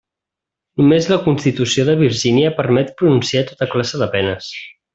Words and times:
Només 0.81 1.09
la 1.11 1.17
Constitució 1.25 1.85
de 1.91 1.95
Virgínia 2.01 2.55
permet 2.63 2.91
pronunciar 3.03 3.45
tota 3.53 3.69
classe 3.75 4.01
de 4.05 4.09
penes. 4.17 4.51